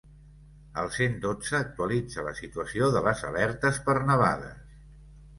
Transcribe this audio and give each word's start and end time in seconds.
El 0.83 0.87
cent 0.93 1.17
dotze 1.25 1.51
actualitza 1.57 2.23
la 2.27 2.33
situació 2.39 2.87
de 2.95 3.03
les 3.09 3.21
alertes 3.33 3.77
per 3.91 3.95
nevades. 4.09 4.73